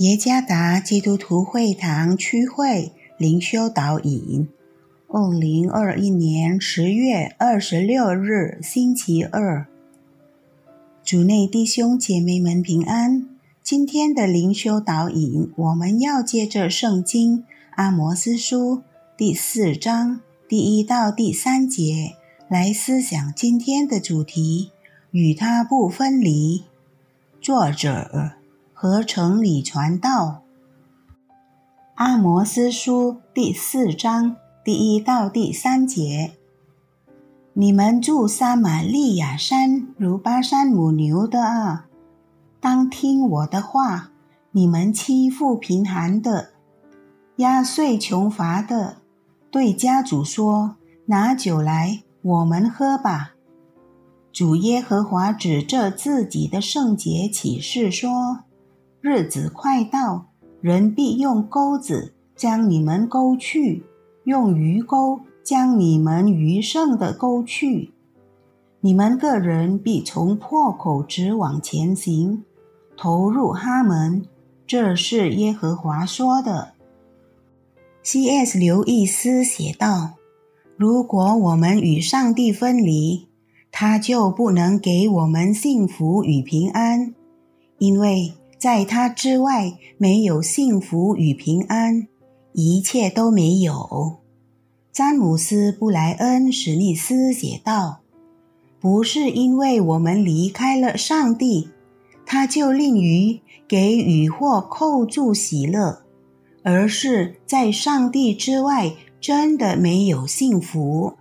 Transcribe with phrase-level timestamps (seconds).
[0.00, 4.48] 耶加达基督徒会堂区会灵修导引，
[5.08, 9.66] 二零二一年十月二十六日星期二，
[11.04, 13.28] 主内弟兄姐妹们平安。
[13.62, 18.80] 今天的灵修导引，我们要借着圣经阿摩斯书
[19.18, 22.14] 第四章第一到第三节
[22.48, 24.70] 来思想今天的主题：
[25.10, 26.64] 与他不分离。
[27.42, 28.39] 作者。
[28.82, 30.42] 合成里传道，
[31.96, 36.32] 《阿摩斯书》第四章第一到第三节：
[37.52, 41.88] 你们住撒玛利亚山如巴山母牛的啊，
[42.58, 44.12] 当听我的话。
[44.52, 46.52] 你们欺负贫寒的，
[47.36, 48.96] 压碎穷乏的，
[49.50, 53.34] 对家主说：“拿酒来，我们喝吧。”
[54.32, 58.44] 主耶和华指着自己的圣洁启示说。
[59.02, 60.26] 日子快到，
[60.60, 63.82] 人必用钩子将你们勾去，
[64.24, 67.92] 用鱼钩将你们余剩的勾去。
[68.80, 72.44] 你们个人必从破口直往前行，
[72.94, 74.26] 投入哈门。
[74.66, 76.72] 这是耶和华说的。
[78.02, 78.58] C.S.
[78.58, 80.12] 刘易斯写道
[80.76, 83.28] ：“如果我们与上帝分离，
[83.72, 87.14] 他就不能给我们幸福与平安，
[87.78, 92.06] 因为。”在他之外，没有幸福与平安，
[92.52, 94.18] 一切都没有。
[94.92, 98.00] 詹姆斯·布莱恩·史密斯写道
[98.78, 101.70] ：“不是因为我们离开了上帝，
[102.26, 106.02] 他就吝于给予或扣住喜乐，
[106.62, 108.92] 而是在上帝之外，
[109.22, 111.14] 真的没有幸福。”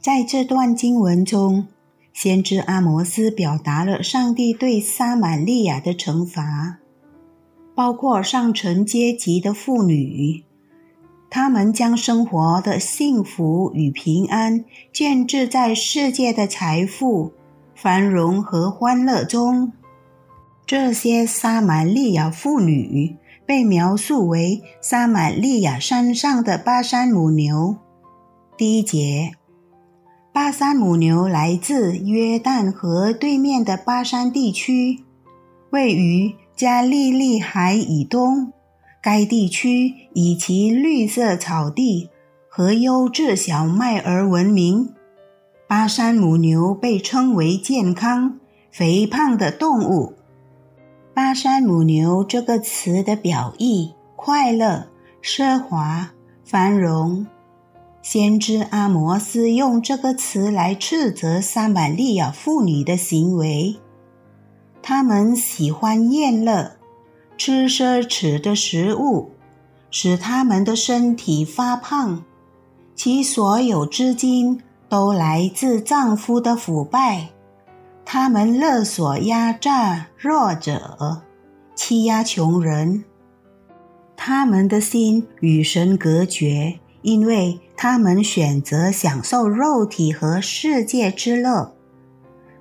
[0.00, 1.66] 在这段经文中。
[2.16, 6.78] 先知阿摩斯表达了上帝对撒玛利亚的惩罚，
[7.74, 10.42] 包括上层阶级的妇女，
[11.28, 17.32] 他们将生活的幸福与平安建置在世界的财富、
[17.74, 19.74] 繁荣和欢乐中。
[20.64, 27.76] 这些撒玛利亚妇女被描述为撒玛利亚山上的巴山母牛。
[28.56, 29.32] 第一节。
[30.36, 35.02] 巴山母牛来自约旦河对面的巴山地区，
[35.70, 38.52] 位于加利利海以东。
[39.00, 42.10] 该地区以其绿色草地
[42.50, 44.92] 和优质小麦而闻名。
[45.66, 48.38] 巴山母牛被称为健康、
[48.70, 50.12] 肥胖的动物。
[51.14, 54.88] 巴山母牛这个词的表意：快乐、
[55.22, 56.10] 奢华、
[56.44, 57.26] 繁荣。
[58.08, 63.74] 先知阿摩斯用这个词来斥责撒玛利亚妇女的行为。
[64.80, 66.76] 他们喜欢宴乐，
[67.36, 69.32] 吃奢侈的食物，
[69.90, 72.22] 使他们的身体发胖。
[72.94, 77.30] 其所有资金都来自丈夫的腐败。
[78.04, 81.22] 他们勒索、压榨弱者，
[81.74, 83.02] 欺压穷人。
[84.16, 86.78] 他们的心与神隔绝。
[87.02, 91.74] 因为他们选择享受肉体和世界之乐，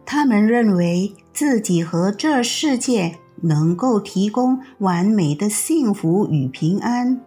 [0.06, 7.22] 他们认为自己和这世界能够提供完美的幸福与平安，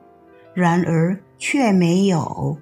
[0.53, 2.59] 然而却没有。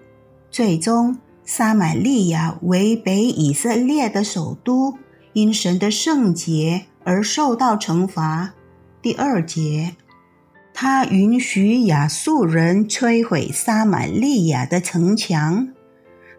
[0.51, 4.97] 最终，撒玛利亚为北以色列的首都，
[5.33, 8.55] 因神的圣洁而受到惩罚。
[9.03, 9.97] 第二节。
[10.79, 15.69] 他允许亚述人摧毁撒玛利亚的城墙，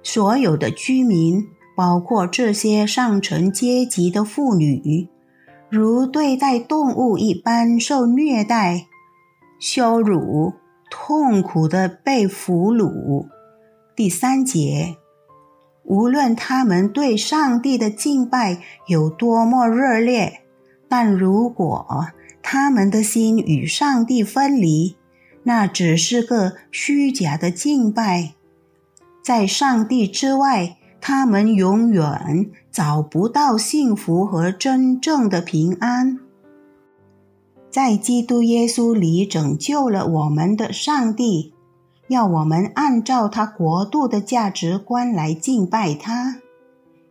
[0.03, 1.43] 所有的居民，
[1.75, 5.09] 包括这些上层阶级的妇女，
[5.71, 8.85] 如对待动物一般受虐待、
[9.59, 10.53] 羞辱、
[10.91, 13.25] 痛苦的被俘虏。
[13.95, 14.97] 第三节，
[15.83, 20.41] 无论他们对上帝的敬拜有多么热烈，
[20.87, 21.87] 但如果
[22.41, 24.95] 他们的心与上帝分离，
[25.43, 28.33] 那只是个虚假的敬拜。
[29.21, 36.19] 在上帝之外，他们永远找不到幸福和真正的平安。
[37.69, 41.53] 在基督耶稣里拯救了我们的上帝，
[42.07, 46.37] 要我们按照他国度的价值观来敬拜他，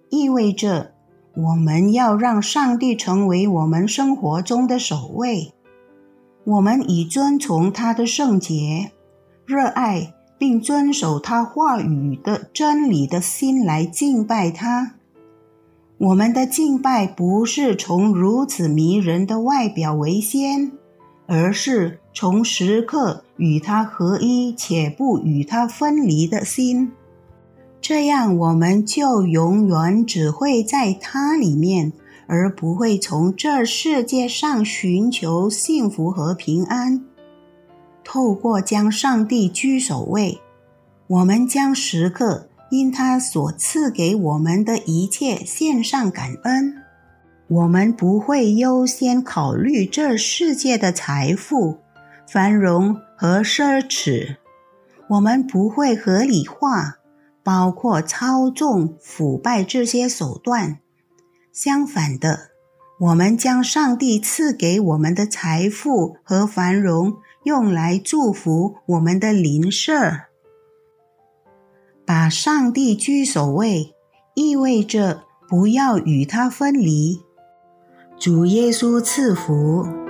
[0.09, 0.96] 意味着。
[1.37, 5.53] 我们要让上帝成为我们生活中的首位。
[6.45, 8.93] 我们以遵从他的圣洁、
[9.45, 14.95] 热爱并遵守他话语的真理的心来敬拜他。
[15.99, 20.73] 我们的敬拜不是从如此迷人的外表为先，
[21.27, 26.93] 而是从时刻与他合一且不与他分离的心。
[27.89, 31.93] 这样，我们就永远只会在他里面，
[32.27, 37.05] 而不会从这世界上寻求幸福和平安。
[38.03, 40.41] 透过将上帝居首位，
[41.07, 46.83] 我们将时刻因他所赐给我们的一切献上感恩。
[47.47, 51.77] 我们不会优先考虑这世界的财富、
[52.29, 54.39] 繁荣和奢侈。
[55.07, 56.97] 我们不会合理化。
[57.47, 60.81] 包括操纵、腐败这些手段。
[61.53, 62.51] 相反的，
[62.99, 69.95] 我们将上帝赐给我们的财富和繁荣用来祝福我们的邻舍。
[72.05, 73.95] 把上帝居首位，
[74.35, 77.23] 意味着不要与他分离。
[78.19, 80.06] 主耶稣赐福。